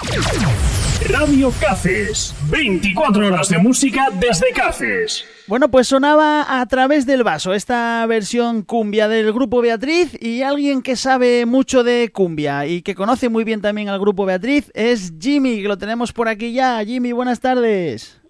[0.00, 5.28] Radio Caces, 24 horas de música desde Caces.
[5.46, 10.80] Bueno, pues sonaba a través del vaso esta versión cumbia del grupo Beatriz y alguien
[10.80, 15.12] que sabe mucho de cumbia y que conoce muy bien también al grupo Beatriz es
[15.20, 16.82] Jimmy, que lo tenemos por aquí ya.
[16.82, 18.22] Jimmy, buenas tardes.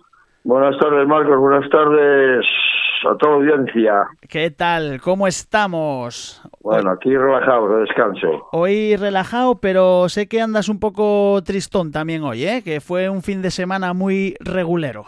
[0.43, 1.39] Buenas tardes, Marcos.
[1.39, 2.45] Buenas tardes
[3.09, 4.09] a toda audiencia.
[4.29, 5.01] ¿Qué tal?
[5.01, 6.43] ¿Cómo estamos?
[6.61, 8.49] Bueno, aquí relajado, de descanso.
[8.53, 12.63] Hoy relajado, pero sé que andas un poco tristón también hoy, ¿eh?
[12.63, 15.07] Que fue un fin de semana muy regulero.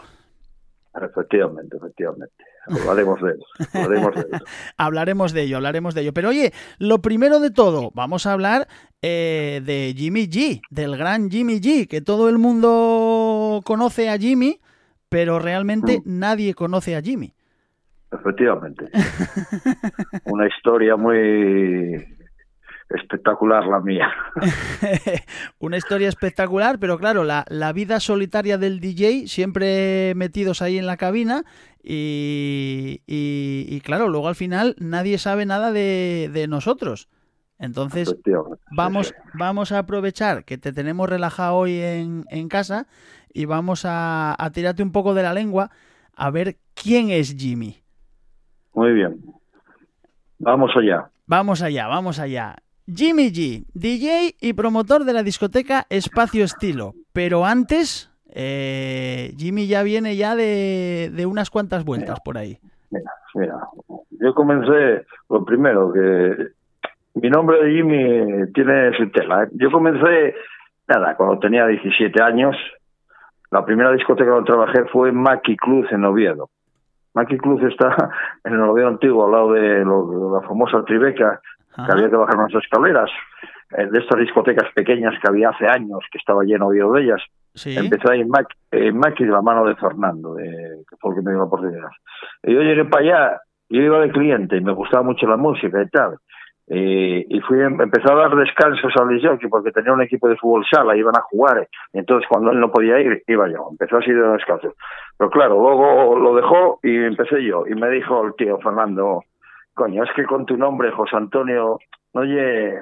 [0.95, 2.43] Efectivamente, efectivamente.
[2.67, 3.45] Hablaremos de ello.
[3.73, 4.45] Hablaremos de ello.
[4.77, 6.13] hablaremos de ello, hablaremos de ello.
[6.13, 8.67] Pero oye, lo primero de todo, vamos a hablar
[9.01, 14.59] eh, de Jimmy G, del gran Jimmy G, que todo el mundo conoce a Jimmy,
[15.09, 16.19] pero realmente Mm.
[16.19, 17.33] nadie conoce a Jimmy.
[18.13, 18.89] Efectivamente.
[20.25, 22.05] Una historia muy
[22.89, 24.11] espectacular la mía.
[25.59, 30.85] Una historia espectacular, pero claro, la, la vida solitaria del DJ, siempre metidos ahí en
[30.85, 31.43] la cabina,
[31.81, 37.09] y, y- y claro, luego al final nadie sabe nada de, de nosotros.
[37.59, 38.31] Entonces, sí,
[38.71, 39.13] vamos, sí.
[39.33, 42.87] vamos a aprovechar que te tenemos relajado hoy en, en casa
[43.33, 45.71] y vamos a, a tirarte un poco de la lengua
[46.15, 47.82] a ver quién es Jimmy.
[48.73, 49.19] Muy bien.
[50.39, 51.09] Vamos allá.
[51.25, 52.55] Vamos allá, vamos allá.
[52.85, 56.93] Jimmy G, DJ y promotor de la discoteca Espacio Estilo.
[57.13, 62.57] Pero antes, eh, Jimmy ya viene ya de, de unas cuantas vueltas por ahí.
[62.91, 63.55] Mira, mira,
[64.11, 66.49] yo comencé, lo primero, que
[67.15, 69.43] mi nombre de Jimmy tiene su tela.
[69.43, 69.47] ¿eh?
[69.53, 70.35] Yo comencé,
[70.87, 72.55] nada, cuando tenía 17 años,
[73.51, 76.49] la primera discoteca donde trabajé fue Maki Cruz en Oviedo.
[77.13, 77.95] Maki Cruz está
[78.43, 81.39] en el Oviedo antiguo, al lado de, lo- de la famosa Tribeca,
[81.75, 81.93] que Ajá.
[81.93, 83.09] había que bajar unas escaleras,
[83.77, 87.21] eh, de estas discotecas pequeñas que había hace años, que estaba lleno de ellas.
[87.55, 87.75] Sí.
[87.77, 90.45] Empecé ahí en Maki de la mano de Fernando, de,
[90.89, 91.89] que fue el que me dio la oportunidad.
[92.43, 95.81] Y yo llegué para allá, yo iba de cliente y me gustaba mucho la música
[95.81, 96.17] y tal.
[96.67, 100.65] Eh, y fui empecé a dar descansos al disjockey porque tenía un equipo de fútbol
[100.69, 101.67] sala, iban a jugar.
[101.91, 103.67] Y entonces cuando él no podía ir, iba yo.
[103.71, 104.73] Empezó así de descansos.
[105.17, 107.65] Pero claro, luego lo dejó y empecé yo.
[107.67, 109.23] Y me dijo el tío Fernando,
[109.73, 111.79] coño, es que con tu nombre, José Antonio,
[112.13, 112.81] oye,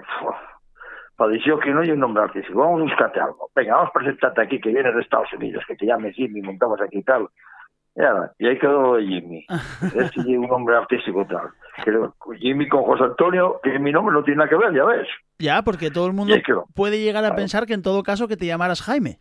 [1.22, 3.50] para que no hay un nombre artístico, vamos a buscarte algo.
[3.56, 6.82] Venga, vamos a presentarte aquí, que vienes de Estados Unidos, que te llames Jimmy, montamos
[6.82, 7.28] aquí y tal.
[7.96, 9.46] Y, ahí quedó Jimmy.
[9.96, 11.50] Es un nombre artístico tal.
[12.40, 15.08] Jimmy con José Antonio, que mi nombre no tiene nada que ver, ya ves.
[15.40, 16.36] Ya, porque todo el mundo
[16.76, 19.20] puede llegar a pensar que en todo caso que te llamaras Jaime.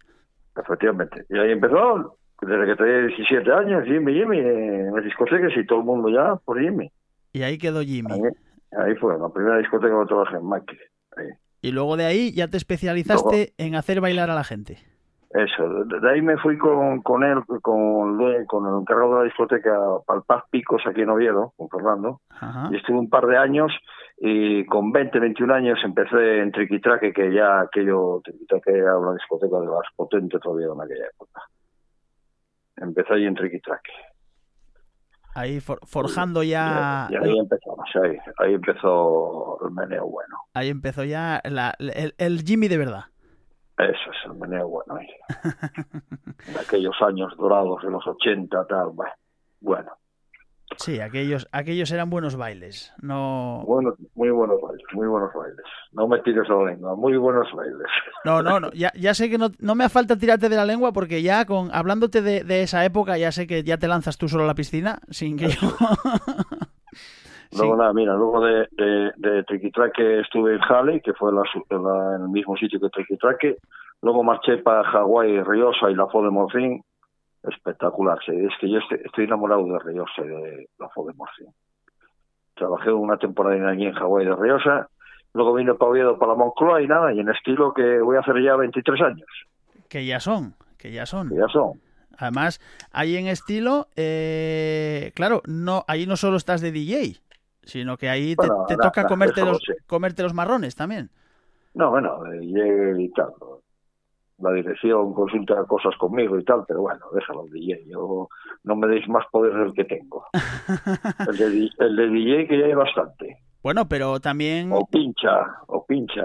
[0.57, 1.25] Efectivamente.
[1.29, 5.81] Y ahí empezó, desde que tenía 17 años, Jimmy, Jimmy, en las discotecas y todo
[5.81, 6.91] el mundo ya por Jimmy.
[7.33, 8.13] Y ahí quedó Jimmy.
[8.13, 8.21] Ahí,
[8.73, 10.53] ahí fue, la primera discoteca donde trabajé en.
[10.53, 11.29] Ahí.
[11.63, 14.79] Y luego de ahí ya te especializaste en hacer bailar a la gente.
[15.33, 19.73] Eso, de ahí me fui con, con él, con, con el encargado de la discoteca
[20.05, 22.69] Palpaz Picos aquí en Oviedo, con Fernando, Ajá.
[22.73, 23.71] y estuve un par de años
[24.19, 29.61] y con 20, 21 años empecé en Triquitraque, que ya aquello, Triquitraque era una discoteca
[29.61, 31.43] de las potentes todavía en aquella época.
[32.79, 33.93] Empecé ahí en Triquitraque.
[35.37, 37.07] Ahí for- forjando ya.
[37.09, 40.37] Y, y ahí empezamos, ahí, ahí empezó el meneo bueno.
[40.55, 43.05] Ahí empezó ya la- el, el Jimmy de verdad.
[43.85, 45.09] Eso es el meneo bueno ahí.
[46.49, 49.13] En aquellos años dorados de los 80, tal, bueno.
[49.61, 49.91] bueno.
[50.77, 52.93] Sí, aquellos, aquellos eran buenos bailes.
[53.03, 53.65] No,
[54.15, 55.65] muy buenos bailes, muy buenos bailes.
[55.93, 57.89] No me tires la lengua, muy buenos bailes.
[58.25, 58.71] no, no, no.
[58.73, 61.45] Ya, ya sé que no, no me hace falta tirarte de la lengua porque ya
[61.45, 64.47] con hablándote de, de esa época ya sé que ya te lanzas tú solo a
[64.47, 65.69] la piscina sin que yo.
[67.57, 67.79] Luego Sí.
[67.81, 72.23] nada, mira, luego de, de, de Triquitraque estuve en Halley, que fue la, la- en
[72.23, 73.57] el mismo sitio que Triquitraque.
[74.03, 76.83] Luego marché para Hawái, Riosa y la Fo de Morfín.
[77.43, 78.33] Espectacular, sí.
[78.33, 81.49] Es que yo estoy, estoy enamorado de Riosa y de la Fo de Morfín.
[82.55, 84.89] Trabajé una temporada allí en Hawái de Riosa.
[85.33, 88.21] Luego vine para Oviedo, para la Moncloa y nada, y en estilo que voy a
[88.21, 89.29] hacer ya 23 años.
[89.89, 91.29] que ya son, que ya son.
[91.31, 91.81] Que ya son.
[92.19, 92.61] Además,
[92.93, 97.17] ahí en estilo, eh, claro, no, ahí no solo estás de DJ,
[97.71, 99.75] sino que ahí te, Bueno, te na- toca na, comerte los, sé.
[99.87, 101.11] comerte los marrones también.
[101.75, 103.33] No, bueno, eh, llegué y tal.
[104.39, 107.84] la dirección consulta cosas conmigo y tal, pero bueno, déjalo, DJ.
[107.89, 108.28] Yo
[108.65, 110.25] no me deis más poder del que tengo.
[111.28, 113.39] el, de, el de DJ que ya hay bastante.
[113.63, 114.71] Bueno, pero también...
[114.73, 116.23] O pincha, o pincha,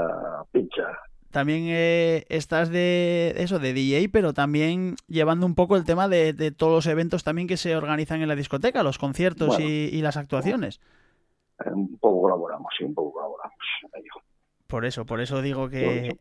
[0.53, 0.83] pincha.
[1.31, 6.31] También eh, estás de eso, de DJ, pero también llevando un poco el tema de,
[6.31, 9.89] de, todos los eventos también que se organizan en la discoteca, los conciertos Bueno, y,
[9.91, 10.80] y las actuaciones.
[11.65, 13.55] Un poco colaboramos, sí, un poco colaboramos.
[14.67, 16.15] Por eso, por eso digo que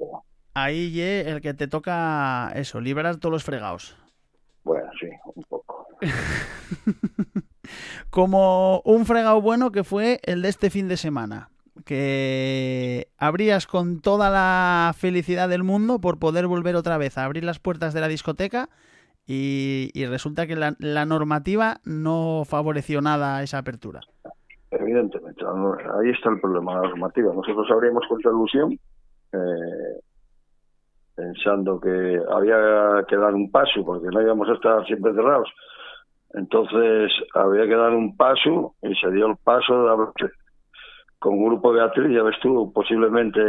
[0.54, 3.96] ahí ye, el que te toca eso, liberar todos los fregados.
[4.62, 5.88] Bueno, sí, un poco.
[8.10, 11.50] Como un fregado bueno que fue el de este fin de semana.
[11.84, 17.42] Que abrías con toda la felicidad del mundo por poder volver otra vez a abrir
[17.42, 18.68] las puertas de la discoteca
[19.26, 24.02] y, y resulta que la, la normativa no favoreció nada esa apertura.
[24.70, 25.23] Evidentemente,
[26.00, 27.32] ahí está el problema, la normativa.
[27.34, 28.72] Nosotros abrimos contra ilusión,
[29.32, 30.00] eh,
[31.14, 35.48] pensando que había que dar un paso, porque no íbamos a estar siempre cerrados.
[36.34, 40.32] Entonces había que dar un paso y se dio el paso de abrir
[41.24, 43.40] con Grupo Beatriz, ya ves tú, posiblemente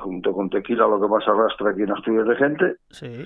[0.00, 2.76] junto con Tequila lo que más arrastra aquí en Asturias de gente.
[2.88, 3.24] Sí.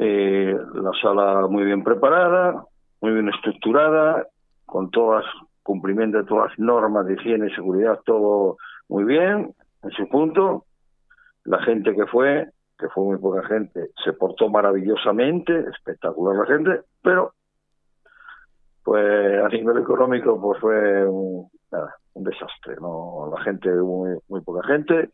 [0.00, 2.64] Eh, la sala muy bien preparada,
[3.00, 4.26] muy bien estructurada,
[4.66, 5.24] con todas
[5.64, 8.58] cumplimiento de todas las normas de higiene y seguridad, todo
[8.88, 9.52] muy bien,
[9.82, 10.66] en su punto.
[11.44, 16.80] La gente que fue, que fue muy poca gente, se portó maravillosamente, espectacular la gente,
[17.02, 17.32] pero
[18.84, 24.40] pues a nivel económico pues fue un, nada, un desastre, no la gente muy muy
[24.42, 25.10] poca gente.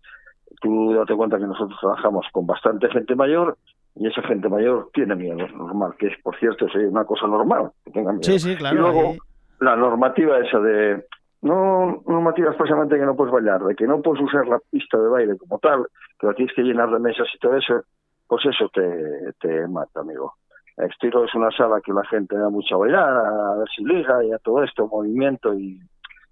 [0.60, 3.56] Tú date cuenta que nosotros trabajamos con bastante gente mayor
[3.94, 7.26] y esa gente mayor tiene miedo, es normal, que es por cierto es una cosa
[7.28, 8.24] normal, que tengan miedo.
[8.24, 8.76] Sí, sí, claro.
[8.76, 9.18] Y luego ahí-
[9.60, 11.04] la normativa esa de
[11.42, 15.08] no normativa expresamente que no puedes bailar, de que no puedes usar la pista de
[15.08, 15.86] baile como tal,
[16.18, 17.82] que la tienes que llenar de mesas y todo eso,
[18.26, 20.34] pues eso te, te mata, amigo.
[20.76, 24.22] Estilo es una sala que la gente da mucho a bailar, a ver si liga
[24.24, 25.80] y a todo esto, movimiento y,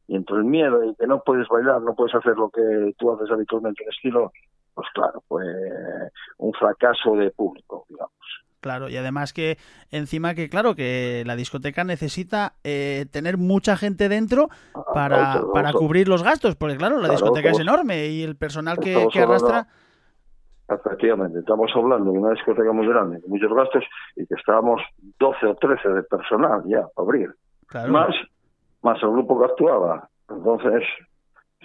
[0.06, 3.12] y entre el miedo y que no puedes bailar, no puedes hacer lo que tú
[3.12, 4.32] haces habitualmente en estilo,
[4.74, 5.46] pues claro, pues
[6.38, 8.12] un fracaso de público, digamos.
[8.60, 9.56] Claro, y además que
[9.90, 14.49] encima que, claro, que la discoteca necesita eh, tener mucha gente dentro
[14.93, 15.81] para, Otro, para otro.
[15.81, 19.69] cubrir los gastos, porque claro, la Claro, discoteca es enorme y el personal que, arrastra...
[20.69, 23.84] Efectivamente, estamos hablando de una discoteca muy grande, con muchos gastos,
[24.16, 24.82] y que estábamos
[25.19, 27.34] 12 o 13 de personal ya para abrir.
[27.69, 28.14] Claro, Más,
[28.82, 30.08] más el grupo que actuaba.
[30.28, 30.82] Entonces,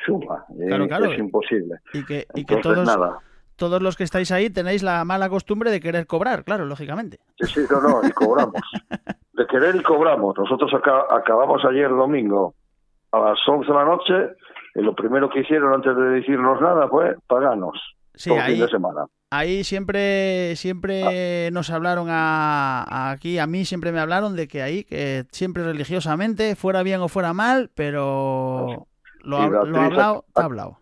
[0.05, 0.45] suma.
[0.67, 1.11] Claro, claro.
[1.11, 1.75] Es imposible.
[1.93, 3.17] y que, y que Entonces, todos, nada.
[3.55, 7.19] Todos los que estáis ahí tenéis la mala costumbre de querer cobrar, claro, lógicamente.
[7.39, 8.61] Sí, sí, no, no, y cobramos.
[9.33, 10.37] De querer y cobramos.
[10.37, 12.53] Nosotros aca- acabamos ayer domingo
[13.11, 14.13] a las 11 de la noche
[14.75, 17.73] y lo primero que hicieron antes de decirnos nada fue pagarnos.
[18.13, 19.05] Sí, todo ahí, fin de semana.
[19.31, 24.61] ahí siempre, siempre nos hablaron a, a aquí, a mí siempre me hablaron de que
[24.61, 28.85] ahí, que siempre religiosamente, fuera bien o fuera mal, pero
[29.23, 30.77] lo, ha- lo hablado, está hablado.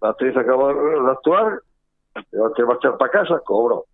[0.00, 1.60] La actriz acabó de actuar,
[2.30, 3.84] te va a echar para casa, cobro.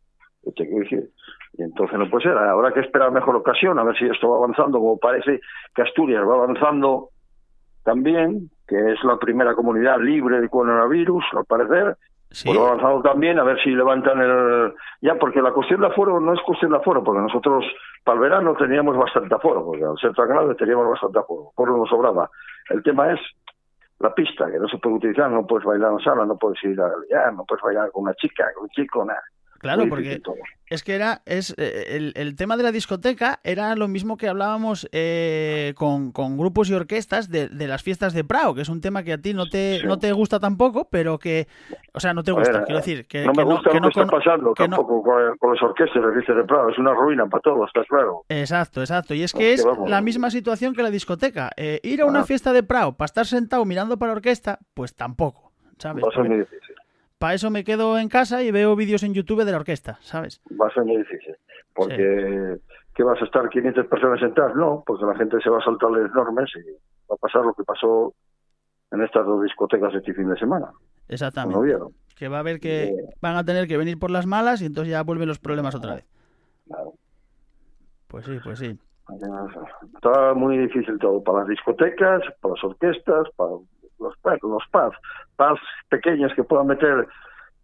[0.45, 1.11] ¿Qué te quiero decir?
[1.55, 4.37] Y entonces no puede ser, habrá que esperar mejor ocasión, a ver si esto va
[4.37, 5.41] avanzando, como parece
[5.75, 7.09] que Asturias va avanzando
[7.85, 11.97] también, que es la primera comunidad libre de coronavirus, al parecer,
[12.31, 14.75] Sí, pues va avanzando también, a ver si levantan el...
[15.01, 17.65] Ya, porque la cuestión de aforo no es cuestión de aforo, porque nosotros
[18.05, 21.71] para el verano teníamos bastante aforo, porque al ser tan grande teníamos bastante aforo, por
[21.71, 22.31] nos sobraba.
[22.69, 23.21] El tema es
[24.01, 26.81] la pista, que no se puede utilizar, no puedes bailar en sala, no puedes ir
[26.81, 29.23] a ya, no puedes bailar con una chica, con un chico, nada.
[29.59, 30.21] Claro, Muy porque
[30.71, 34.29] es que era es eh, el, el tema de la discoteca era lo mismo que
[34.29, 38.69] hablábamos eh, con, con grupos y orquestas de, de las fiestas de Prado, que es
[38.69, 39.87] un tema que a ti no te Sí.
[39.87, 41.47] no te gusta tampoco, pero que
[41.95, 43.83] o sea, no te gusta, ver, quiero decir, que no que me gusta que lo
[43.83, 46.69] que está cono- pasando que no- tampoco con, con las orquestas de Fiestas de Prado,
[46.71, 48.25] es una ruina para todos, está claro.
[48.29, 49.15] Exacto, exacto.
[49.15, 49.89] Y es que que es vamos.
[49.89, 51.51] la misma situación que la discoteca.
[51.57, 52.25] Eh, ir a una Ah.
[52.25, 56.05] fiesta de Prado para estar sentado mirando para la orquesta, pues tampoco, ¿sabes?
[56.05, 56.11] Va
[57.19, 60.41] Para eso me quedo en casa y veo vídeos en YouTube de la orquesta, ¿sabes?
[60.61, 61.35] va a ser muy difícil.
[61.75, 62.57] Porque,
[62.95, 64.55] ¿qué vas a estar 500 personas sentadas?
[64.55, 66.71] No, porque la gente se va a saltar las normas y
[67.11, 68.15] va a pasar lo que pasó
[68.93, 70.67] en estas dos discotecas este fin de semana.
[70.73, 71.61] ¿No Exactamente.
[71.65, 71.93] vieron?
[72.17, 72.97] Que va a haber que Eh.
[73.21, 75.97] van a tener que venir por las malas y entonces ya vuelven los problemas otra
[75.97, 76.07] vez.
[76.67, 76.95] Claro.
[78.09, 78.79] Pues sí, pues sí.
[79.95, 83.51] Está muy difícil todo, para las discotecas, para las orquestas, para
[83.99, 87.07] los, bueno, los pequeños que puedan meter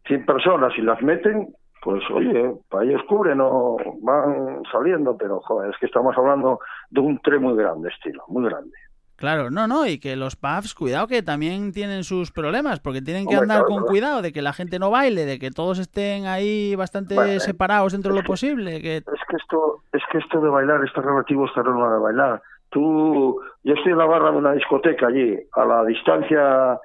[0.07, 5.71] 100 personas y las meten, pues oye, para ellos cubren o van saliendo, pero joder,
[5.71, 6.59] es que estamos hablando
[6.91, 8.73] de un tren muy grande, estilo, muy grande.
[9.17, 13.27] Claro, no, no, y que los pubs, cuidado que también tienen sus problemas, porque tienen
[13.29, 15.79] que Hombre, andar claro, con cuidado de que la gente no baile, de que todos
[15.79, 20.19] estén ahí bastante separados dentro de lo que- posible, que Es que esto, es que
[20.19, 22.43] esto de bailar está relativo, está relativo de bailar.
[22.75, 26.77] Tú, yo estoy en la barra de una discoteca allí, a la distancia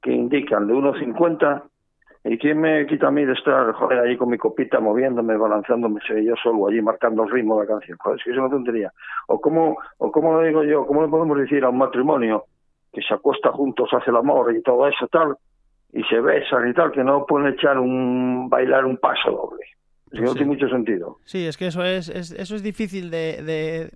[0.00, 1.62] que indican de 1.50,
[2.26, 6.00] ¿y quién me quita a mí de estar, joder, allí con mi copita, moviéndome, balanceándome,
[6.06, 7.98] sé yo solo allí marcando el ritmo de la canción?
[7.98, 8.92] Joder, es que es una tontería.
[9.26, 12.44] O cómo, o cómo lo digo yo, cómo le podemos decir a un matrimonio
[12.92, 15.34] que se acuesta juntos, hace el amor y todo eso, tal,
[15.92, 19.64] y se besan y tal, que no pueden echar un, bailar un paso doble.
[20.12, 20.38] Es que no Sí.
[20.40, 21.16] tiene mucho sentido.
[21.24, 23.90] sí, es que eso es, es- eso es difícil de, de,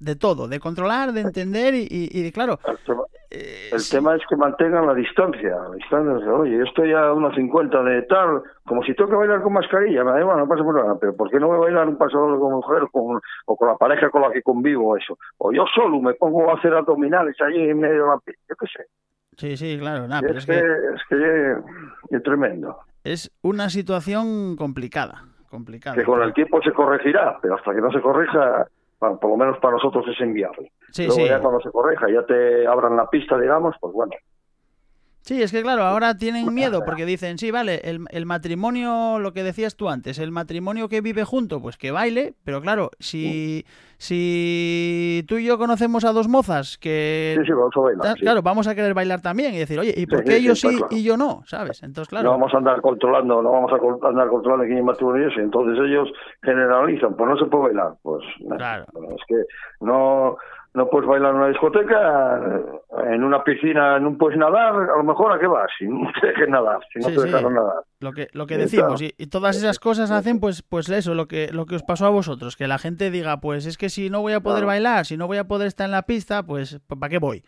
[0.00, 3.96] de todo, de controlar, de entender y, y- y, claro, El tema, eh, el sí,
[3.96, 5.50] tema es que mantengan la distancia.
[5.56, 9.42] La distancia, oye, yo estoy a unos 50 de tal, como si tengo que bailar
[9.42, 11.60] con mascarilla, me da igual, no pasa por nada, pero ¿por qué no voy a
[11.60, 14.96] bailar un paso doble con mujer con, o con la pareja con la que convivo
[14.96, 15.18] eso?
[15.38, 18.56] O yo solo me pongo a hacer abdominales allí en medio de la pista, yo
[18.56, 18.84] qué sé.
[19.36, 22.76] sí, sí, claro, nada, pero es, es que, que es que es tremendo.
[23.04, 25.96] es una situación complicada, complicada.
[25.96, 28.66] Que con el tiempo se corregirá, pero hasta que no se corrija,
[29.00, 30.72] bueno, por lo menos para nosotros es inviable.
[30.90, 31.28] Sí, Luego sí.
[31.28, 34.12] ya cuando se corrija, ya te abran la pista, digamos, pues bueno.
[35.28, 39.34] Sí, es que claro, ahora tienen miedo porque dicen, sí, vale, el, el matrimonio, lo
[39.34, 43.66] que decías tú antes, el matrimonio que vive junto, pues que baile, pero claro, si,
[43.98, 47.34] si tú y yo conocemos a dos mozas que...
[47.38, 48.14] Sí, sí, vamos a bailar.
[48.14, 48.20] sí.
[48.22, 50.86] Claro, vamos a querer bailar también y decir, oye, ¿y por qué ellos sí claro.
[50.92, 51.42] y yo no?
[51.44, 51.82] ¿Sabes?
[51.82, 55.28] Entonces, No claro, vamos a andar controlando, no vamos a andar controlando quién es matrimonio
[55.28, 56.08] y entonces ellos
[56.42, 58.56] generalizan, pues no se puede bailar, pues no.
[58.56, 58.86] Claro.
[59.14, 59.44] Es que
[59.80, 60.38] no
[60.74, 65.02] no puedes bailar en una discoteca, eh, en una piscina no puedes nadar, a lo
[65.04, 67.26] mejor a qué vas, si no te dejes nadar, si no Sí, te sí.
[67.26, 67.82] dejaron nadar.
[68.00, 71.26] lo que, lo que decimos, y, y todas esas cosas hacen pues, pues eso, lo
[71.26, 74.10] que, lo que os pasó a vosotros, que la gente diga, pues es que si
[74.10, 74.66] no voy a poder Claro.
[74.68, 77.42] bailar, si no voy a poder estar en la pista, pues ¿para qué voy?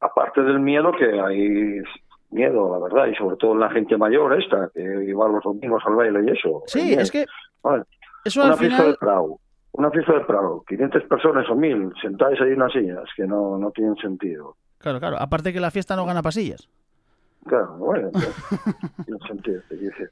[0.00, 1.82] Aparte del miedo que hay
[2.30, 5.82] miedo, la verdad, y sobre todo en la gente mayor esta, que iba los domingos
[5.86, 6.62] al baile y eso.
[6.66, 7.24] Sí, es que
[7.62, 7.84] Vale.
[8.24, 8.96] eso una al de final...
[9.00, 9.38] Prado,
[9.78, 13.56] una fiesta de Prado, 500 personas o 1000 sentadas ahí en unas sillas, que no,
[13.58, 14.56] no tienen sentido.
[14.78, 16.68] Claro, claro, aparte que la fiesta no gana pasillas.
[17.46, 18.34] Claro, bueno, pues,
[19.06, 19.62] tiene sentido.
[19.68, 20.10] te decir.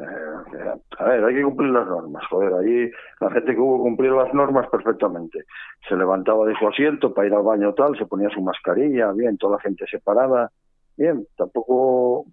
[0.00, 4.16] Eh, a ver, hay que cumplir las normas, joder, allí la gente que hubo cumplió
[4.16, 5.44] las normas perfectamente.
[5.86, 9.36] Se levantaba de su asiento para ir al baño tal, se ponía su mascarilla, bien,
[9.36, 10.50] toda la gente separada,
[10.96, 12.24] bien, tampoco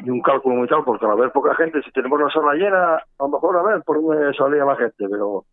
[0.00, 2.94] y un cálculo muy tal, porque al haber poca gente, si tenemos la sala llena,
[2.96, 5.44] a lo mejor a ver por dónde salía la gente, pero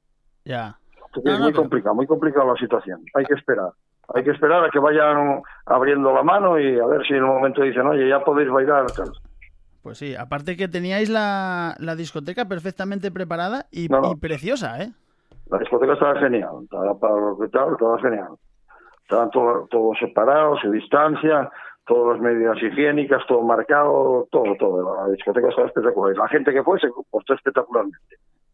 [0.46, 0.78] Ya.
[1.16, 3.02] es No, muy complicado, muy complicada la situación.
[3.14, 3.70] Hay que esperar.
[4.14, 7.30] Hay que esperar a que vayan abriendo la mano y a ver si en un
[7.36, 8.86] momento dicen, oye, ya podéis bailar.
[8.92, 9.12] Tal.
[9.82, 14.12] Pues sí, aparte que teníais la, la discoteca perfectamente preparada y, No, no.
[14.12, 14.92] y preciosa, ¿eh?
[15.50, 18.30] La discoteca estaba genial, estaba para lo que tal, estaba genial.
[19.04, 21.50] Estaban todo- todos separados, su distancia,
[21.86, 25.06] todas las medidas higiénicas, todo marcado, todo, todo.
[25.06, 26.16] La discoteca estaba espectacular.
[26.16, 27.98] Y la gente que fue se comportó espectacularmente.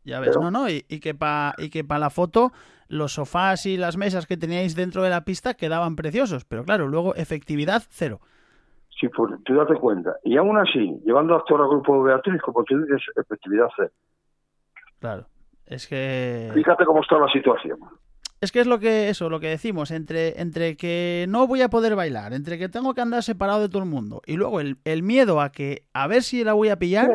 [0.04, 2.52] Ya ves, Pero- no, no, y, y que para y que pa la foto
[2.88, 6.88] los sofás y las mesas que teníais dentro de la pista quedaban preciosos, pero claro,
[6.88, 8.20] luego efectividad cero.
[9.00, 10.16] Sí, pues tú date cuenta.
[10.24, 13.92] Y aún así, llevando a actuar al grupo de Beatriz, como tú dices, efectividad cero.
[15.00, 15.26] Claro.
[15.66, 17.80] Es que Fíjate cómo está la situación.
[18.42, 21.70] es que es lo que eso, lo que decimos, entre entre que no voy a
[21.70, 24.78] poder bailar, entre que tengo que andar separado de todo el mundo y luego el,
[24.84, 27.10] el miedo a que a ver si la voy a pillar.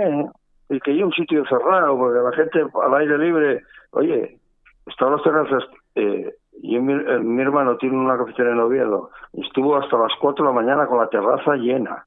[0.69, 4.39] Y que hay un sitio cerrado, porque la gente al aire libre, oye,
[4.87, 9.47] están las terrazas, eh, y mi, eh, mi hermano tiene una cafetería en Oviedo, y
[9.47, 12.07] estuvo hasta las 4 de la mañana con la terraza llena.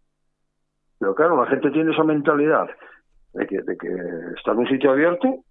[0.99, 2.69] Pero claro, la gente tiene esa mentalidad
[3.33, 3.87] de que, de que
[4.37, 5.43] está en un sitio abierto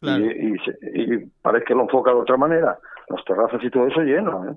[0.00, 0.24] Claro.
[0.24, 2.78] y, y, y parece que lo enfoca de otra manera.
[3.08, 4.54] Las terrazas y todo eso lleno, ¿eh?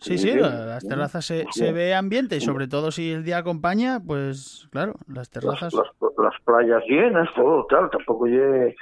[0.00, 3.12] Sí, Sí, sí, sí, la- las terrazas se, se ve ambiente y sobre todo si
[3.12, 5.72] el día acompaña, pues claro, las las, terrazas.
[5.72, 5.86] las,
[6.18, 8.74] las playas llenas, todo tal, tampoco llegue...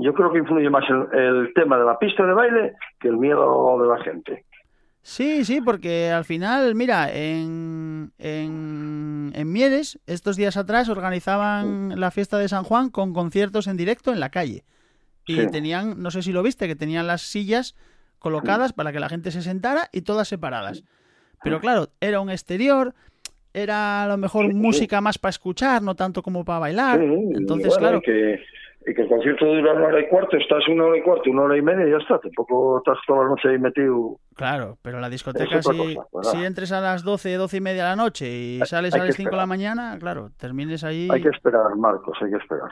[0.00, 3.16] Yo creo que influye más el, el tema de la pista de baile que el
[3.16, 4.44] miedo de la gente.
[5.02, 12.10] Sí, sí, porque al final, mira, en, en, en Mieres, estos días atrás organizaban la
[12.10, 14.64] fiesta de San Juan con conciertos en directo en la calle.
[15.26, 15.46] Y Sí.
[15.50, 17.76] tenían, no sé si lo viste, que tenían las sillas
[18.20, 20.84] colocadas para que la gente se sentara y todas separadas.
[21.42, 22.94] Pero claro, era un exterior,
[23.52, 24.56] era a lo mejor Sí, sí.
[24.56, 27.00] música más para escuchar, no tanto como para bailar.
[27.00, 28.40] Sí, Ah, Entonces, bueno, claro, Y que,
[28.86, 31.42] y que el concierto dura una hora y cuarto, estás una hora y cuarto, una
[31.42, 32.18] hora y media y ya está.
[32.18, 34.18] Tampoco estás toda la noche ahí metido.
[34.36, 37.84] Claro, pero la discoteca, Es si, cosa, si entres a las 12, 12 y media
[37.84, 41.08] de la noche y sales hay a las 5 de la mañana, claro, termines ahí.
[41.10, 42.70] Hay que esperar, Marcos, hay que esperar.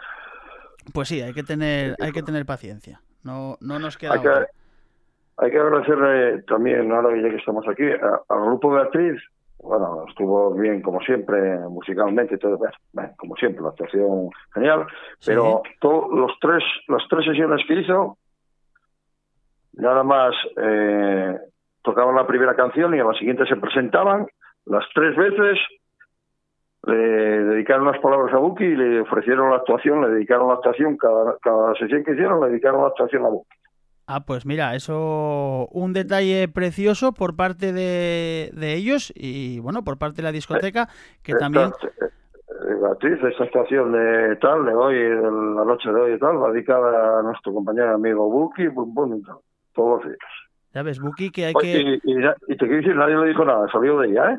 [0.93, 3.01] Pues sí, hay que tener, hay que tener paciencia.
[3.23, 4.47] No, no nos queda Hay que, otra.
[5.39, 9.23] Hay que agradecerle también, ahora ya que estamos aquí, al grupo Beatriz,
[9.61, 12.59] bueno, estuvo bien como siempre, musicalmente todo,
[12.93, 14.87] bueno, como siempre, la actuación genial,
[15.25, 18.19] pero todos los tres, las tres sesiones que hizo,
[19.75, 21.39] nada más eh,
[21.83, 24.27] tocaban la primera canción y a la siguiente se presentaban,
[24.67, 25.59] las tres veces
[26.85, 30.97] le dedicaron unas palabras a Buki y le ofrecieron la actuación, le dedicaron la actuación,
[30.97, 33.59] cada, cada sesión que hicieron le dedicaron la actuación a Buki.
[34.11, 39.99] Ah, pues mira, eso un detalle precioso por parte de, de ellos y bueno, por
[39.99, 40.89] parte de la discoteca
[41.23, 41.71] que también...
[42.81, 47.19] Beatriz, esta actuación de tal, de hoy, de la noche de hoy y tal, dedicada
[47.19, 49.23] a nuestro compañero amigo Buki, bum,
[49.75, 50.17] todos ellos.
[50.73, 51.79] Ya ves, Buki, que hay que...
[51.79, 54.39] Y, y, y, te quiero decir, nadie le dijo nada, salió de ella, ¿eh?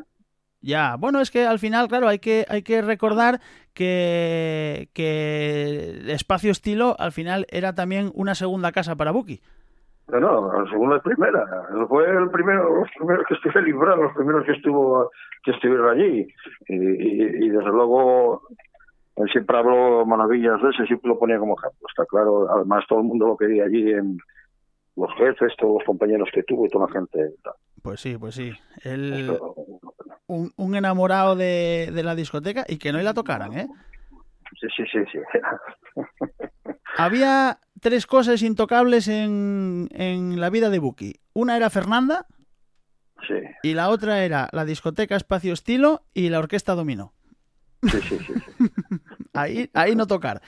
[0.62, 3.40] Ya, bueno, es que al final, claro, hay que, hay que recordar
[3.72, 9.40] que, que Espacio Estilo al final era también una segunda casa para Buki.
[10.10, 11.44] No, no, la segunda es primera.
[11.88, 15.10] Fue el primero, los primeros que estuve librado, los primeros que estuvo
[15.44, 16.26] que estuvieron allí.
[16.68, 18.42] Y, y, y, desde luego
[19.16, 21.86] él siempre habló maravillas de ese, siempre lo ponía como ejemplo.
[21.88, 24.18] Está claro, además todo el mundo lo quería allí en
[24.96, 27.34] los jefes, todos los compañeros que tuvo y toda la gente.
[27.82, 28.52] Pues sí, pues sí.
[28.82, 29.38] Él,
[30.26, 33.68] un, un enamorado de, de la discoteca y que no la tocaran, ¿eh?
[34.60, 35.18] Sí, sí, sí, sí.
[36.98, 41.20] Había tres cosas intocables en, en la vida de Buki.
[41.32, 42.26] Una era Fernanda.
[43.26, 43.34] Sí.
[43.62, 47.12] Y la otra era la discoteca Espacio Estilo y la orquesta Dominó.
[47.82, 48.34] Sí, sí, sí.
[48.34, 48.70] sí.
[49.34, 50.40] ahí, ahí no tocar.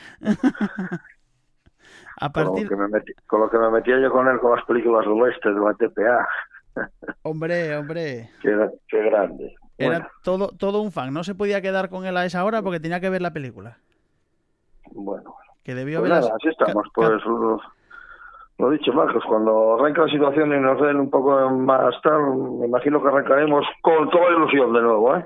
[2.20, 2.68] A partir...
[2.68, 4.64] con, lo que me metí, con lo que me metía yo con él con las
[4.64, 6.28] películas del oeste de la TPA.
[7.22, 8.30] hombre, hombre.
[8.40, 8.56] Qué,
[8.88, 9.54] qué grande.
[9.78, 10.08] Era bueno.
[10.22, 11.12] todo, todo un fan.
[11.12, 13.78] No se podía quedar con él a esa hora porque tenía que ver la película.
[14.90, 17.60] Bueno, que debió pues haber nada, así estamos, pues lo,
[18.58, 22.66] lo dicho, Marcos, cuando arranque la situación y nos den un poco más tal, me
[22.66, 25.24] imagino que arrancaremos con toda ilusión de nuevo, ¿eh?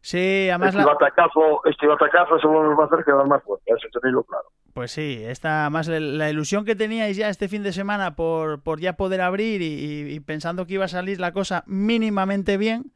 [0.00, 0.92] Sí, además este la...
[0.92, 4.44] batacazo, este batacazo solo nos va a hacer quedar más fuerte, eso tenéislo claro.
[4.72, 8.78] Pues sí, esta más la ilusión que teníais ya este fin de semana por, por
[8.78, 12.92] ya poder abrir y, y pensando que iba a salir la cosa mínimamente bien,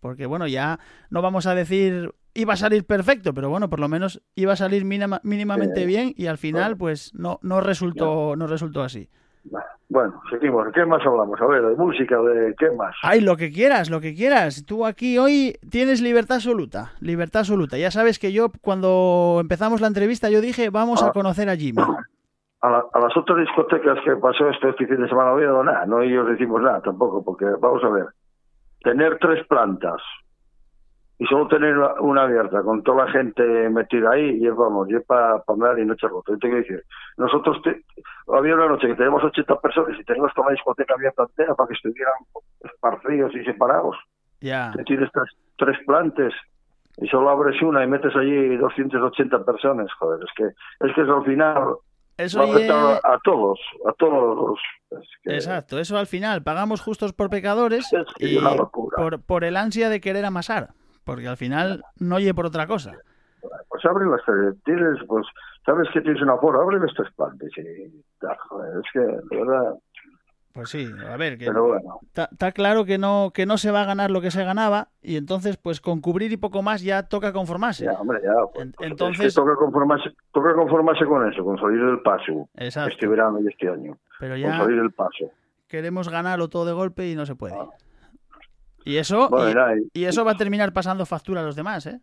[0.00, 3.88] porque bueno, ya no vamos a decir iba a salir perfecto, pero bueno, por lo
[3.88, 6.78] menos iba a salir mínima, mínimamente Eh, bien y al final bueno.
[6.78, 9.08] pues no, no resultó no resultó así.
[9.90, 10.66] Bueno, seguimos.
[10.74, 11.38] ¿Qué más hablamos?
[11.40, 12.96] A ver, de música, de qué más.
[13.02, 14.64] Ay, lo que quieras, lo que quieras.
[14.66, 17.76] Tú aquí hoy tienes libertad absoluta, libertad absoluta.
[17.76, 21.12] Ya sabes que yo cuando empezamos la entrevista yo dije vamos a Ah.
[21.12, 21.82] conocer a Jimmy.
[22.62, 25.84] A, la- a las otras discotecas que pasó esto este fin de semana no nada,
[25.84, 28.06] no ellos decimos nada tampoco, porque vamos a ver,
[28.82, 30.00] tener tres plantas
[31.18, 34.88] y solo tener una- una abierta con toda la gente metida ahí, y es, vamos,
[34.90, 36.32] y es para pa andar y noche rota.
[36.32, 36.82] Yo te quiero decir,
[37.16, 37.82] nosotros te-
[38.36, 41.68] había una noche que teníamos 80 personas y teníamos toda la discoteca abierta entera para
[41.68, 42.14] que estuvieran
[42.62, 43.96] esparcidos y separados.
[44.40, 44.72] Ya.
[44.76, 46.32] Te tienes tres, tres plantas
[46.96, 50.44] y solo abres una y metes allí 280 personas, joder, es que
[50.86, 51.76] es que eso al final
[52.16, 54.36] Eso va a afectar a, a todos, a todos
[54.90, 55.00] los...
[55.22, 58.38] que- Exacto, eso al final pagamos justos por pecadores Es que y
[58.96, 60.68] por, por el ansia de querer amasar,
[61.04, 62.92] porque al final no oye por otra cosa.
[63.68, 65.26] Pues abre las tres, tienes, pues,
[65.66, 67.08] sabes que tienes una aforo, abre las tres
[68.48, 69.74] joder, es que, de verdad,
[70.54, 73.82] Pues sí, a ver, que pero bueno, está claro que no, que no se va
[73.82, 77.02] a ganar lo que se ganaba y entonces pues con cubrir y poco más ya
[77.02, 77.84] toca conformarse.
[77.84, 81.44] ya, hombre, ya, pues, En- pues, entonces- es que toca conformarse, toca conformarse con eso,
[81.44, 82.92] con salir del paso, Exacto.
[82.92, 85.30] este verano y este año, Pero con ya salir del paso.
[85.68, 87.56] queremos ganarlo todo de golpe y no se puede.
[87.58, 87.66] Ah.
[88.84, 91.56] Y eso, Bueno, y, ya, y- y eso va a terminar pasando factura a los
[91.56, 92.00] demás, ¿eh?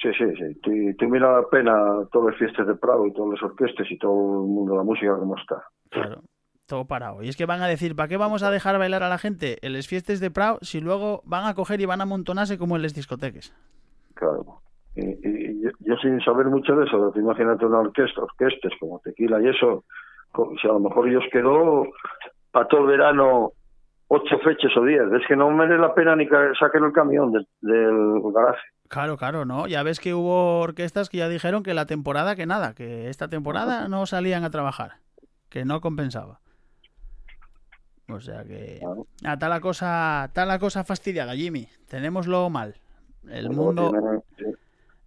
[0.00, 0.94] Sí, sí, sí.
[0.96, 1.74] Tú mira la pena
[2.10, 4.84] todas las fiestas de Prado y todas las orquestas y todo el mundo de la
[4.84, 5.62] música como está.
[5.90, 6.22] Claro,
[6.66, 7.22] todo parado.
[7.22, 9.58] Y es que van a decir, ¿para qué vamos a dejar bailar a la gente
[9.66, 12.76] en las fiestas de Prado si luego van a coger y van a amontonarse como
[12.76, 13.52] en las discoteques?
[14.14, 14.62] Claro.
[14.94, 19.00] Y, y- yo, yo sin saber mucho de eso, tú imagínate una orquesta, orquestas como
[19.00, 19.84] Tequila y eso,
[20.62, 21.84] si a lo mejor ellos quedó
[22.52, 23.52] para todo el verano
[24.12, 27.30] ocho fechas o diez, es que no merece la pena ni que saquen el camión
[27.30, 28.60] del, del garaje.
[28.88, 29.68] Claro, claro, ¿no?
[29.68, 33.28] Ya ves que hubo orquestas que ya dijeron que la temporada que nada, que esta
[33.28, 34.94] temporada no salían a trabajar,
[35.48, 36.40] que no compensaba.
[38.08, 38.80] O sea que
[39.24, 41.68] ah, está la cosa, está la cosa fastidiada, Jimmy.
[41.88, 42.74] Tenemoslo mal.
[43.28, 43.92] El mundo
[44.36, 44.54] Tiene,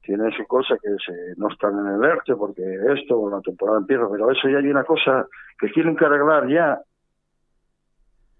[0.01, 2.63] tiene su cosa que se, no están en el ERTE porque
[2.95, 5.27] esto, la temporada empieza, pero eso ya hay una cosa
[5.59, 6.79] que tienen que arreglar ya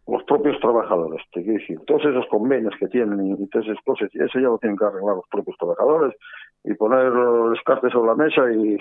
[0.07, 3.83] los propios trabajadores, te quiero decir, todos esos convenios que tienen y, y todas esas
[3.85, 6.13] cosas, y eso ya lo tienen que arreglar los propios trabajadores
[6.63, 8.77] y poner los cartes sobre la mesa y,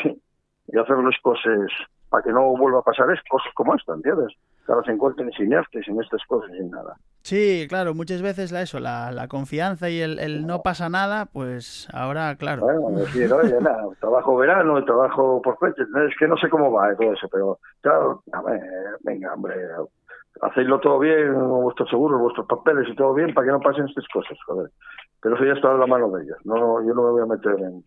[0.68, 1.70] y hacer las cosas
[2.12, 4.34] para que no vuelva a pasar es, cosas como esta, ¿entiendes?
[4.66, 6.94] Que ahora se encuentren sin arte, sin estas cosas, sin nada.
[7.22, 11.26] Sí, claro, muchas veces la, eso, la, la confianza y el, el, no pasa nada,
[11.26, 12.62] pues ahora, claro.
[12.62, 16.94] Bueno, decir, oye, nada, trabajo verano, trabajo por fecha, es que no sé cómo va
[16.96, 18.60] todo eso, pero claro, a ver,
[19.00, 19.54] venga, hombre,
[20.40, 24.06] hacedlo todo bien, vuestros seguros, vuestros papeles y todo bien para que no pasen estas
[24.12, 24.70] cosas, joder.
[25.20, 27.26] Pero eso ya está en la mano de ellos, no, yo no me voy a
[27.26, 27.84] meter en...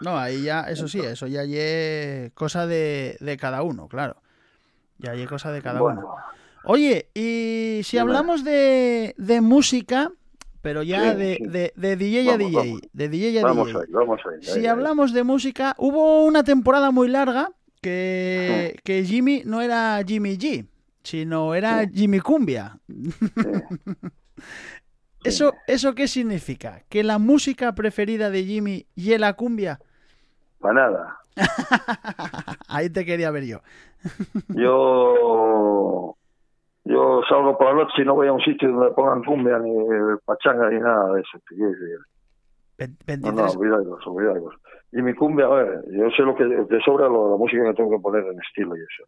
[0.00, 4.16] No, ahí ya, eso sí, eso ya es cosa de, de cada uno, claro.
[4.98, 6.14] Ya hay cosa de cada bueno, uno.
[6.64, 10.10] Oye, y si hablamos de, de música,
[10.62, 11.46] pero ya Sí, de, sí.
[11.46, 12.80] de, de DJ a DJ, vamos.
[12.92, 13.78] de DJ a Vamos DJ.
[13.80, 14.42] ahí, vamos ahí.
[14.42, 20.00] Si ahí, hablamos de música, hubo una temporada muy larga que, que Jimmy no era
[20.06, 20.66] Jimmy G,
[21.08, 22.78] sino era Jimmy Cumbia.
[25.24, 26.82] ¿Eso, ¿Eso qué significa?
[26.90, 29.80] ¿Que la música preferida de Jimmy y la cumbia?
[30.60, 31.18] Para nada.
[32.68, 33.60] Ahí te quería ver yo.
[34.48, 36.14] Yo
[36.84, 39.72] yo salgo por la noche y no voy a un sitio donde pongan cumbia ni
[40.24, 41.38] pachanga ni nada de eso.
[41.48, 41.98] te quiero decir.
[42.78, 43.34] Ve- No, 23.
[43.34, 44.54] no, olvidadlos, olvidadlos.
[44.90, 47.74] Y mi cumbia, a ver, yo sé lo que de sobra lo, la música que
[47.74, 49.04] tengo que poner en estilo y eso.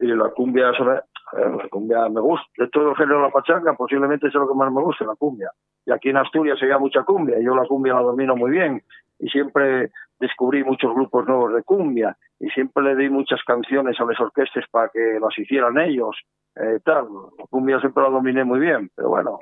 [0.00, 2.46] Y la cumbia, ver, la cumbia me gusta.
[2.56, 5.16] De todo el género de la pachanga, posiblemente es lo que más me gusta, la
[5.16, 5.50] cumbia.
[5.86, 8.82] Y aquí en Asturias se mucha cumbia, yo la cumbia la domino muy bien.
[9.18, 14.04] Y siempre descubrí muchos grupos nuevos de cumbia, y siempre le di muchas canciones a
[14.04, 16.16] las orquestas para que las hicieran ellos.
[16.56, 19.38] Eh, tal, la cumbia siempre la dominé muy bien, pero bueno,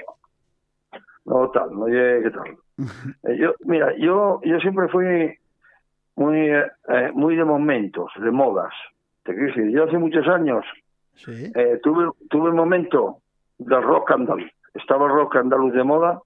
[1.26, 2.56] no tal, no llegué, ¿qué tal?
[3.24, 5.38] Eh, yo, mira, yo, yo siempre fui
[6.16, 8.72] muy, eh, eh, muy de momentos, de modas.
[9.24, 10.64] Te quiero decir, yo hace muchos años
[11.14, 11.52] Sí.
[11.54, 13.18] eh, tuve, tuve un momento
[13.58, 14.50] del rock andaluz.
[14.74, 16.20] Estaba el rock andaluz de moda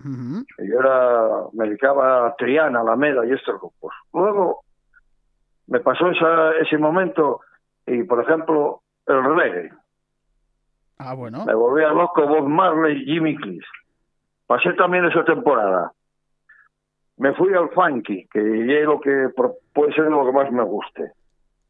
[0.00, 0.44] Ujú.
[0.58, 3.92] y yo era, me dedicaba a Triana, Alameda y estos grupos.
[4.12, 4.60] Luego
[5.66, 7.40] me pasó esa, ese momento
[7.86, 9.70] y, por ejemplo, el reggae.
[10.98, 11.44] Ah, bueno.
[11.44, 13.64] Me volvía loco Bob Marley y Jimmy Cliff.
[14.46, 15.92] Pasé también esa temporada.
[17.18, 19.28] Me fui al funky, que es lo que
[19.72, 21.12] puede ser lo que más me guste.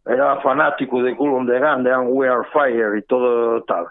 [0.07, 3.87] Era fanático de Cool on the Gun, de And We Are Fire y todo tal.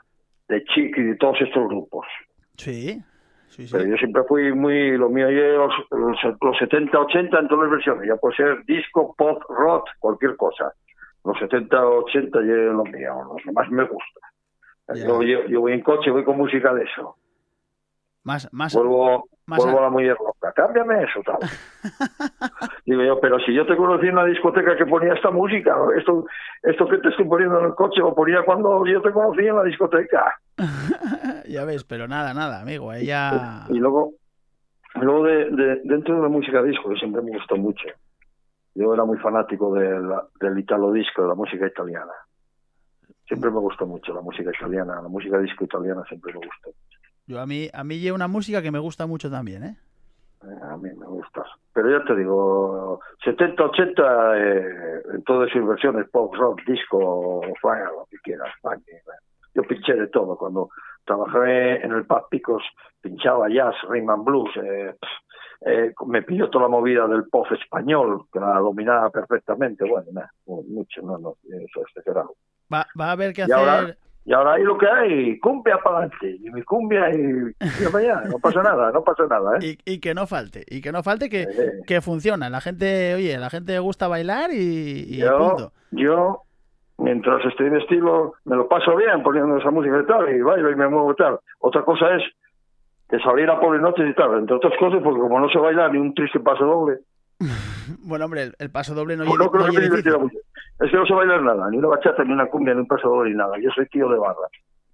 [0.47, 2.05] De Chic y de todos estos grupos.
[2.57, 3.01] Sí.
[3.47, 3.71] Sí, sí.
[3.71, 7.63] Pero yo siempre fui muy, lo mío es los, los, los 70, 80 en todas
[7.63, 8.07] las versiones.
[8.07, 10.73] Ya puede ser disco, pop, rock, cualquier cosa.
[11.25, 14.19] Los 70, 80 es lo mío, lo que más me gusta.
[14.93, 15.05] Ya.
[15.05, 17.17] Yo, yo, yo voy en coche, voy con música de eso.
[18.23, 20.51] Más, más, Vuelvo, más vuelvo a- la mujer loca.
[20.53, 21.39] Cámbiame eso, tal.
[22.85, 26.25] Digo yo, pero si yo te conocí en una discoteca que ponía esta música, esto,
[26.61, 29.55] esto que te estoy poniendo en el coche lo ponía cuando yo te conocí en
[29.55, 30.39] la discoteca.
[31.47, 32.93] ya ves, pero nada, nada, amigo.
[32.93, 33.65] Ella.
[33.69, 34.11] Y luego,
[34.95, 37.87] luego de, de- dentro de la música disco, que siempre me gustó mucho.
[38.75, 42.13] Yo era muy fanático de la- del italo disco, de la música italiana.
[43.27, 46.69] Siempre me gustó mucho la música italiana, la música disco italiana siempre me gustó.
[47.27, 49.77] Yo a mí, a mí lleva una música que me gusta mucho también, ¿eh?
[50.63, 51.43] A mí me gusta.
[51.73, 57.85] Pero ya te digo, 70, 80, eh, en todas sus versiones, pop, rock, disco, fire,
[57.85, 58.49] lo que quieras.
[58.87, 59.01] eh.
[59.53, 60.35] Yo pinché de todo.
[60.37, 60.69] Cuando
[61.05, 62.63] trabajé en el Pub Picos,
[63.01, 64.49] pinchaba jazz, rhythm and blues.
[64.57, 64.95] eh,
[65.63, 69.87] eh, me pilló toda la movida del pop español, que la dominaba perfectamente.
[69.87, 72.33] Bueno, nada, mucho, no, no, eso es carajo.
[72.73, 73.55] Va, va a haber que Y hacer.
[73.57, 77.95] ahora- Y ahora ahí lo que hay, cumbia para adelante, y mi cumbia y, y
[77.97, 79.77] allá, no pasa nada, no pasa nada, ¿eh?
[79.85, 81.71] Y, y que no falte, y que no falte que, Eh.
[81.87, 82.47] que funciona.
[82.49, 85.71] La gente, oye, la gente gusta bailar y, y yo, punto.
[85.89, 86.41] yo,
[86.99, 90.69] mientras estoy en estilo, me lo paso bien poniendo esa música y tal, y bailo
[90.71, 91.39] y me muevo y tal.
[91.59, 92.21] Otra cosa es
[93.09, 95.91] que salir a por noches y tal, entre otras cosas, porque como no sé bailar
[95.91, 96.99] ni un triste paso doble,
[98.03, 100.37] Bueno, hombre, el, el paso doble no, lle- no creo no que me divirtiera mucho.
[100.79, 103.07] Es que no sé bailar nada, ni una bachata, ni una cumbia, ni un paso
[103.09, 103.57] doble, ni nada.
[103.59, 104.47] Yo soy tío de barra.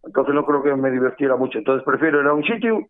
[0.03, 1.57] Entonces no creo que me divirtiera mucho.
[1.57, 2.87] Entonces prefiero ir a un sitio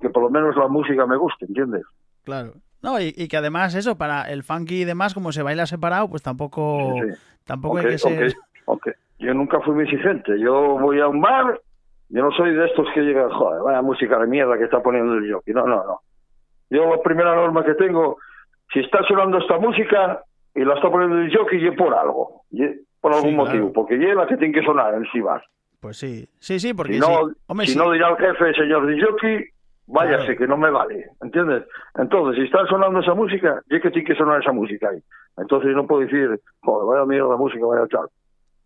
[0.00, 1.82] que por lo menos la música me guste, ¿entiendes?
[2.24, 2.52] Claro.
[2.82, 6.08] No, y, y que además eso, para el funky y demás, como se baila separado,
[6.08, 7.18] pues tampoco, Sí, sí.
[7.44, 8.12] tampoco Aunque- hay que ser...
[8.12, 8.34] aunque-
[8.66, 10.38] aunque yo nunca fui muy exigente.
[10.38, 11.60] Yo voy a un bar,
[12.08, 15.14] yo no soy de estos que llegan, joder, vaya música de mierda que está poniendo
[15.14, 15.52] el jockey.
[15.54, 16.00] No, no, no.
[16.70, 18.18] Yo la primera norma que tengo,
[18.72, 20.22] si está sonando esta música
[20.54, 22.42] y la está poniendo el jockey, yo por algo.
[22.50, 22.62] Y
[23.00, 23.72] por algún Sí, motivo, claro.
[23.74, 25.42] porque es la que tiene que sonar en sí bar.
[25.80, 27.34] Pues sí, sí, sí, porque Si no, sí.
[27.46, 27.78] Hombre, si sí.
[27.78, 29.44] no dirá el jefe, señor jockey,
[29.86, 30.38] váyase, Claro.
[30.38, 31.64] que no me vale, ¿entiendes?
[31.96, 34.98] Entonces, si está sonando esa música, yo que tiene que sonar esa música ahí.
[35.36, 38.08] Entonces no puedo decir, joder, vaya mierda la música, vaya tal.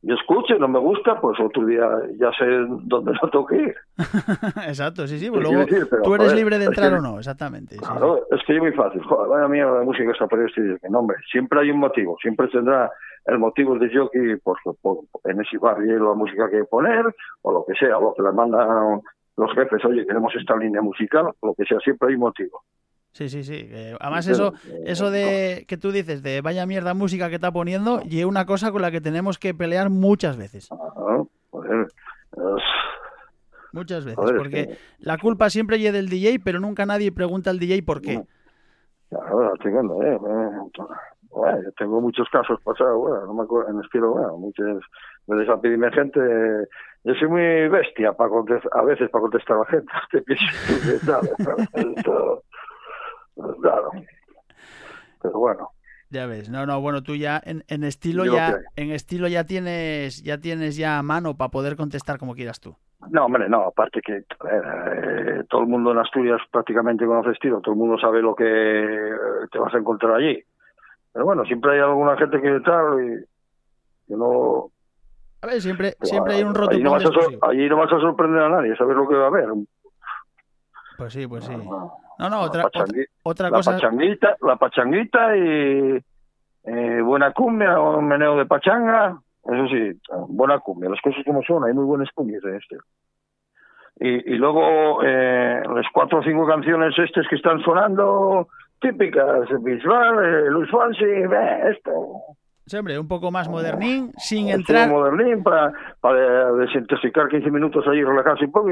[0.04, 1.88] Yo escucho, no me gusta, pues otro día
[2.18, 2.44] ya sé
[2.86, 3.74] dónde no tengo que ir.
[4.66, 5.26] Exacto, sí, sí.
[5.26, 5.86] ¿Qué Pues luego decir?
[5.88, 7.76] Pero, tú eres joder, libre de entrar que- o no, exactamente.
[7.76, 7.86] sí, sí.
[7.90, 9.00] Claro, es que es muy fácil.
[9.02, 12.16] Joder, vaya mierda de música está por este que no, hombre, siempre hay un motivo,
[12.20, 12.90] siempre tendrá
[13.26, 17.04] el motivo de jockey, pues, por, en ese barrio la música que poner,
[17.42, 19.00] o lo que sea, lo que le mandan
[19.36, 22.62] los jefes, oye, tenemos esta línea musical, lo que sea, siempre hay motivo.
[23.12, 23.68] Sí, sí, sí.
[24.00, 24.54] además eso,
[24.86, 28.46] eso de que tú dices de vaya mierda música que está poniendo, y es una
[28.46, 30.70] cosa con la que tenemos que pelear muchas veces.
[33.72, 37.82] muchas veces, porque la culpa siempre llega del DJ, pero nunca nadie pregunta al DJ
[37.82, 38.22] por qué.
[39.10, 40.70] Claro, tengo, eh, bueno,
[41.76, 44.78] tengo muchos casos pasados, bueno, no me acuerdo, en estilo, bueno, muchas
[45.26, 46.20] veces a pedirme gente,
[47.04, 48.30] yo soy muy bestia para
[48.72, 50.22] a veces para contestar a la gente, te
[53.60, 53.90] claro,
[55.20, 55.70] pero bueno.
[56.10, 60.22] Ya ves, no, no, bueno, tú ya en, en estilo ya, en estilo ya tienes,
[60.22, 62.76] ya tienes ya mano para poder contestar como quieras tú.
[63.10, 67.72] No, hombre, no, aparte que eh, todo el mundo en Asturias prácticamente conoce estilo, todo
[67.72, 68.44] el mundo sabe lo que
[69.50, 70.42] te vas a encontrar allí.
[71.12, 73.24] Pero bueno, siempre hay alguna gente que tal y
[74.06, 74.70] que no...
[75.40, 77.98] A ver, siempre, siempre hay un roto allí no, vas a allí no vas a
[77.98, 79.48] sorprender a nadie, saber lo que va a haber.
[81.02, 81.52] Pues sí, pues sí.
[81.56, 82.64] No, no, otra,
[83.24, 83.72] otra, cosa...
[83.72, 86.00] La pachanguita, la pachanguita y
[86.62, 91.64] eh, buena cumbia, un meneo de pachanga, eso sí, buena cumbia, las cosas como son,
[91.64, 92.76] hay muy buenas cumbias en este.
[93.98, 98.46] Y, y luego eh, las cuatro o cinco canciones estas que están sonando,
[98.80, 101.04] típicas, Bisbal, eh, Luis Fonsi,
[101.68, 102.36] esto,
[102.72, 104.88] Siempre un poco más modernín, sin entrar...
[104.88, 108.70] modernín para, para desintoxicar 15 minutos allí, relajarse un poco.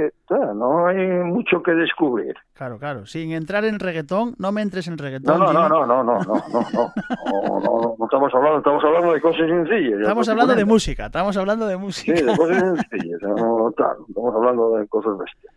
[0.55, 2.35] No hay mucho que descubrir.
[2.55, 3.05] Claro, claro.
[3.05, 5.39] Sin entrar en reggaetón, no me entres en reggaetón.
[5.39, 9.13] No, no, no, no, no, no, no, no, no, no, no, estamos hablando, estamos hablando
[9.13, 10.01] de cosas sencillas.
[10.01, 12.17] Estamos hablando de música, estamos hablando de música.
[12.17, 15.55] Sí, de cosas sencillas, no, estamos hablando de cosas bestias.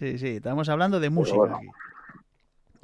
[0.00, 1.68] Sí, sí, estamos hablando de música aquí.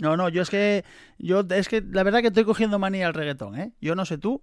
[0.01, 0.85] No, no, yo es que,
[1.19, 3.73] yo es que la verdad que estoy cogiendo manía al reggaetón, ¿eh?
[3.81, 4.41] Yo no sé tú,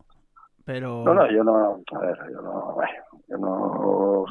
[0.67, 1.01] pero...
[1.05, 2.77] No, no, yo no, a ver, yo no,
[3.29, 4.25] yo no,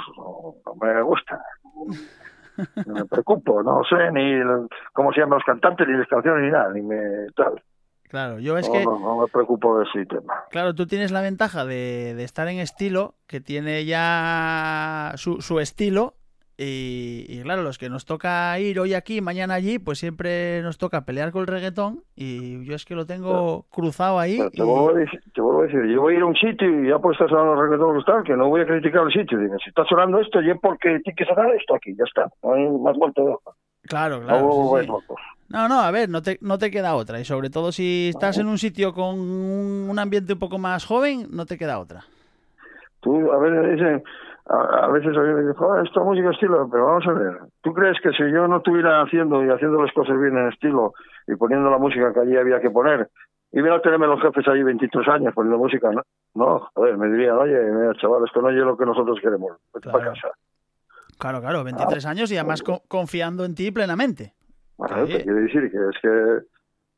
[0.66, 1.42] no me gusta.
[2.84, 4.42] No me preocupo, no sé ni
[4.92, 7.62] cómo se llaman los cantantes, ni las canciones, ni nada, ni me tal.
[8.02, 8.84] Claro, yo es que...
[8.84, 10.44] No, no, me preocupo de ese tema.
[10.50, 15.58] Claro, tú tienes la ventaja de, de estar en estilo, que tiene ya su, su
[15.58, 16.14] estilo,
[16.58, 21.04] y, claro, los que nos toca ir hoy aquí, mañana allí, pues siempre nos toca
[21.04, 24.38] pelear con el reggaetón y yo es que lo tengo cruzado ahí.
[24.54, 27.28] Te, vuelvo a decir, yo voy a ir a un sitio y ya pues estar
[27.28, 29.38] sonando el reggaetón tal, que no voy a criticar el sitio.
[29.38, 32.26] Dime, si está sonando esto, y es porque tiene que sonar esto aquí, ya está.
[32.42, 33.50] No hay más vuelta de hoja.
[33.82, 35.02] Claro, claro.
[35.48, 37.20] No, no, a ver, no te, no te queda otra.
[37.20, 41.26] Y sobre todo si estás en un sitio con un ambiente un poco más joven,
[41.30, 42.04] no te queda otra.
[43.00, 44.02] Tú, a ver, dicen
[44.48, 47.98] a, veces alguien me dice, joder, esto música estilo, pero vamos a ver, ¿tú crees
[48.00, 50.92] que si yo no estuviera haciendo y haciendo las cosas bien en estilo
[51.26, 53.08] y poniendo la música que allí había que poner,
[53.52, 56.02] y a tenerme los jefes allí 23 años poniendo música, no,
[56.34, 59.52] no a ver, me dirían, oye, mira, chaval, esto no es lo que nosotros queremos,
[59.72, 59.98] claro.
[59.98, 60.28] para casa.
[61.18, 64.34] Claro, claro, 23 años y además confiando en ti plenamente.
[64.76, 66.46] Bueno, te quiero decir que es que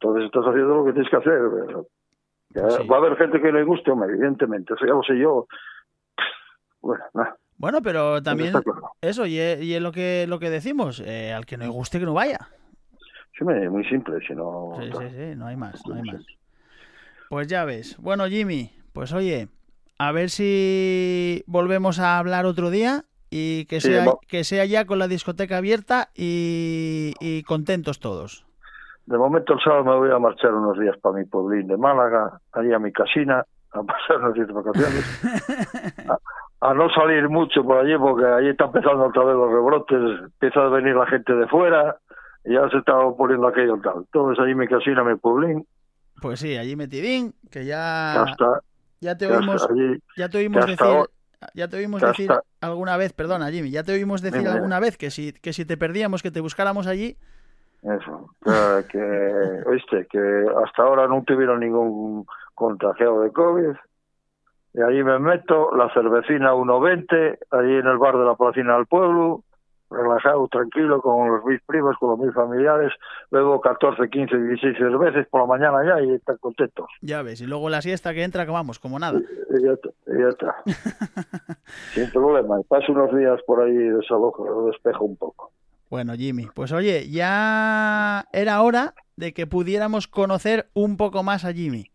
[0.00, 1.40] entonces estás haciendo lo que tienes que hacer.
[2.90, 5.46] Va a haber gente que le guste, evidentemente, eso ya lo sé yo,
[7.58, 8.54] bueno, pero también
[9.00, 12.06] eso, y es, lo que lo que decimos, eh, al que no le guste que
[12.06, 12.38] no vaya.
[13.36, 14.72] Sí, muy simple, si no...
[14.80, 16.24] Sí, sí, sí, no hay más, no hay más.
[17.28, 17.96] Pues ya ves.
[17.98, 19.48] Bueno, Jimmy, pues oye,
[19.98, 24.98] a ver si volvemos a hablar otro día y que, sea, que sea ya con
[24.98, 28.44] la discoteca abierta y, y, contentos todos.
[29.06, 32.40] De momento el sábado me voy a marchar unos días para mi pueblín de Málaga,
[32.52, 35.22] allí a mi casina, a pasar unas días de vacaciones.
[36.60, 40.60] a no salir mucho por allí porque allí está empezando otra vez los rebrotes, empieza
[40.60, 41.96] a venir la gente de fuera
[42.44, 43.98] y ya se está poniendo aquello tal.
[43.98, 45.66] Entonces allí me casina, me pueblín.
[46.20, 48.26] Pues sí, allí metidín, que ya
[49.00, 49.68] ya te oímos
[50.16, 50.80] ya te oímos decir
[51.54, 52.28] ya te oímos decir
[52.60, 55.76] alguna vez, perdona Jimmy, ya te oímos decir alguna vez que si que si te
[55.76, 57.16] perdíamos que te buscáramos allí.
[57.80, 63.76] Eso, que, que oíste, que hasta ahora no tuvieron ningún contagiado de COVID
[64.78, 68.86] y allí me meto, la cervecina 1.20, allí en el bar de la Placina del
[68.86, 69.42] Pueblo,
[69.90, 72.92] relajado, tranquilo, con los mis primos, con los mis familiares,
[73.32, 76.86] luego 14, 15, 16 cervezas por la mañana ya y están contentos.
[77.00, 79.18] Ya ves, y luego la siesta que entra, que vamos, como nada.
[79.18, 80.54] Y, ya está, y ya está.
[81.94, 85.50] Sin problema, paso unos días por ahí de lo despejo un poco.
[85.90, 91.52] Bueno, Jimmy, pues oye, ya era hora de que pudiéramos conocer un poco más a
[91.52, 91.90] Jimmy.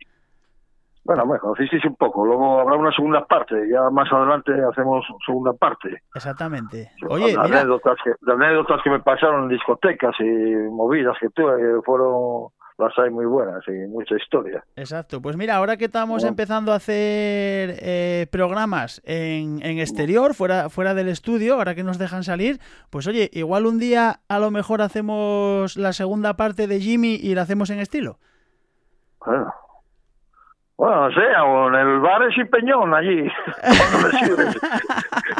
[1.06, 5.52] Bueno, me conocisteis un poco, luego habrá una segunda parte, ya más adelante hacemos segunda
[5.52, 6.02] parte.
[6.16, 6.92] Exactamente.
[7.10, 10.24] Oye, anécdotas, que, anécdotas que me pasaron en discotecas y
[10.72, 14.64] movidas que tuve, que fueron las hay muy buenas y mucha historia.
[14.76, 15.22] Exacto.
[15.22, 20.94] Pues mira, ahora que estamos empezando a hacer eh, programas en, en, exterior, fuera, fuera
[20.94, 24.82] del estudio, ahora que nos dejan salir, pues oye, igual un día a lo mejor
[24.82, 28.18] hacemos la segunda parte de Jimmy y la hacemos en estilo.
[29.26, 29.54] Bueno,
[30.78, 33.28] bueno, no sé, o en el bar es Peñón allí.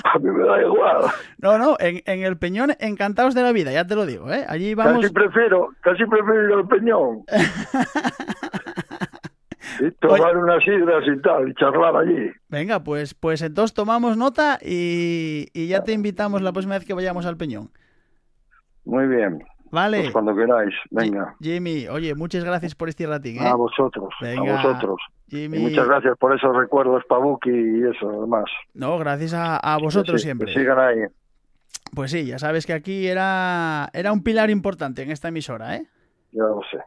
[0.04, 1.06] a mí me da igual.
[1.40, 4.46] No, no, en, en, el Peñón encantados de la vida, ya te lo digo, ¿eh?
[4.48, 5.02] Allí vamos...
[5.02, 7.24] Casi prefiero, casi prefiero ir al Peñón.
[9.80, 12.32] y tomar unas sidras y tal, y charlar allí.
[12.50, 16.94] Venga, pues, pues entonces tomamos nota y, y ya te invitamos la próxima vez que
[16.94, 17.72] vayamos al Peñón.
[18.86, 19.44] Muy bien.
[19.74, 20.02] Vale.
[20.02, 21.36] Pues cuando queráis, venga.
[21.42, 23.42] Jimmy, oye, muchas gracias por este ratín.
[23.42, 23.48] ¿eh?
[23.48, 25.02] A vosotros, venga, a vosotros.
[25.28, 25.58] Jimmy.
[25.58, 28.46] Y muchas gracias por esos recuerdos, Pabuki y eso, además.
[28.76, 30.54] No, gracias a, a vosotros sí, siempre.
[30.54, 31.00] Que sigan ahí.
[31.96, 35.88] Pues sí, ya sabes que aquí era, era un pilar importante en esta emisora, ¿eh?
[36.34, 36.78] Ya lo sé.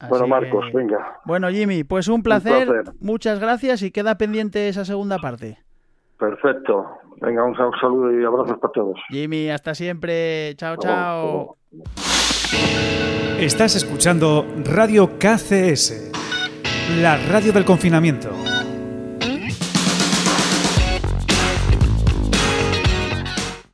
[0.00, 0.76] Así bueno, Marcos, que...
[0.76, 1.20] venga.
[1.24, 2.68] Bueno, Jimmy, pues un placer.
[2.68, 2.94] Un placer.
[3.00, 5.58] Muchas gracias y queda pendiente esa segunda parte.
[6.20, 6.86] Perfecto.
[7.20, 8.98] Venga, un saludo y abrazos para todos.
[9.08, 10.54] Jimmy, hasta siempre.
[10.56, 11.56] Chao, chao.
[13.38, 16.12] Estás escuchando Radio KCS,
[17.00, 18.30] la radio del confinamiento.